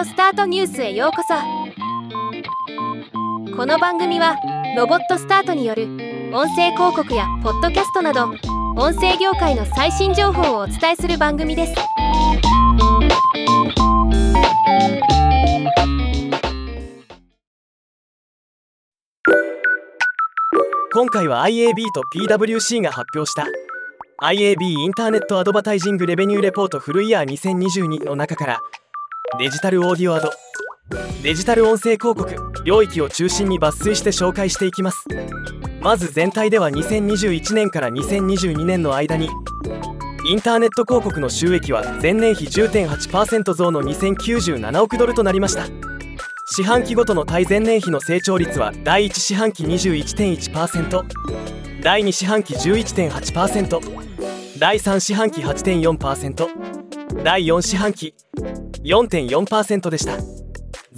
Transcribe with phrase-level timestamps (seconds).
[0.00, 1.34] オスタートニュースへようこそ。
[3.54, 4.34] この番組は
[4.74, 5.88] ロボットスタートによる
[6.32, 8.30] 音声広告やポッドキャストなど
[8.80, 11.74] 音声業界の最新情報をお伝えする番組です。
[20.94, 23.44] 今回は IAB と PWC が発表した
[24.22, 28.60] IAB インターネットアドバタイジングレベニューレポートフルイヤー2022の中から
[29.38, 30.30] デジタルオーディオアド。
[31.22, 32.64] デジタル音声広告。
[32.64, 35.04] 領域を中心に抜粋して紹介していきます。
[35.80, 39.28] まず全体では2021年から2022年の間に
[40.26, 45.64] インターネット広告の収益は前年比10.8%増の2097億ドルとなりました。
[46.52, 51.02] 四半期ごとの対前年比の成長率は第1四半期21.1%
[51.82, 58.14] 第2四半期11.8%第3四半期8.4%第4四半期
[58.82, 60.18] 4.4%でした。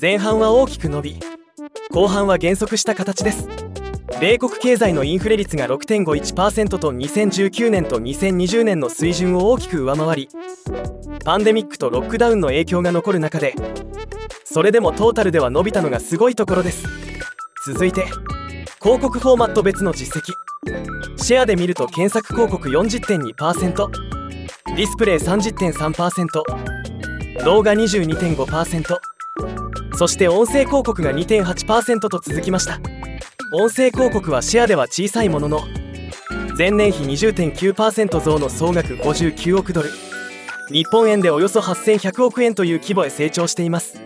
[0.00, 1.20] 前半は大きく伸び
[1.90, 3.48] 後半は減速した形です。
[4.20, 10.28] 米国経済のインフレ率が6.51%と2019年と2020年の水準を大きく上回り
[11.24, 13.54] パンデミックとロックダウンの影響が残る中で
[14.44, 16.86] それでもトータルでは伸びたのがすごいところです。
[17.66, 18.04] 続いて
[18.80, 20.32] 広告フォーマット別の実績。
[21.16, 23.90] シェアで見ると検索広告40.2%
[24.66, 26.71] ディスプレイ30.3%
[27.44, 28.98] 動画22.5%
[29.96, 32.80] そして音声広告が2.8%と続きました。
[33.54, 35.60] 音声広告はシェアでは小さいものの
[36.56, 39.90] 前年比20.9%増の総額59億ドル。
[40.70, 44.00] 日本円でおよそ8100億円という規模へ成長しています。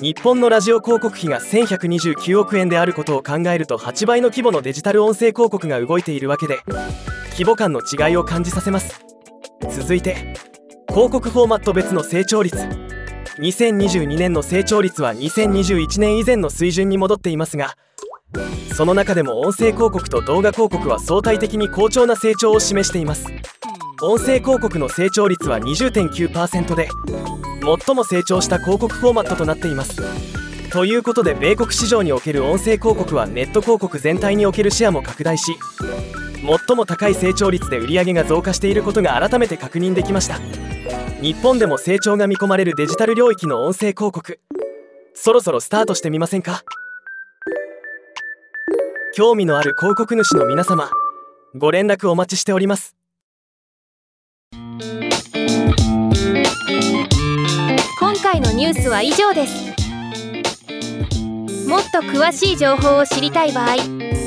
[0.00, 6.58] 日本のラジオ広告費が1129億円であることを考えると8倍の規模のデジタル音声広告が動いているわけで
[7.32, 9.00] 規模感の違いを感じさせます。
[9.70, 10.34] 続いて
[10.88, 12.56] 広告フォーマット別の成長率。
[13.38, 17.76] 2022年の成長率は2021年以前の水準に戻っていますが
[18.72, 23.26] その中でも音声広告と動画広告は相対的に好調な成長を示しています。
[24.02, 26.88] 音声広告の成長率は20.9%で
[27.86, 30.00] 最も成長した広告フォーマットとなっています。
[30.70, 35.56] ということで米国市場における音声広告はネット広告全体におけるシェアも拡大し
[36.44, 40.38] 最も高い成長率で売上が増加していることが改めて確認できました。
[41.22, 44.38] 日本でも成長が見込まれるデジタル領域の音声広告。
[45.14, 46.62] そろそろスタートしてみませんか？
[49.14, 50.90] 興味のある広告主の皆様
[51.56, 52.94] ご連絡お待ちしております。
[54.52, 54.78] 今
[58.22, 59.72] 回のニュースは以上です。
[61.68, 63.76] もっと詳しい情報を知りたい場合「